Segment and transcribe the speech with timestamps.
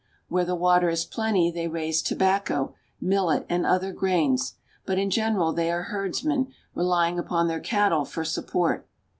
[0.29, 5.53] Where the water is plenty, they raise tobacco, millet, and other grains; but in general
[5.53, 8.89] they are herdsmen, relying upon their cattle for support.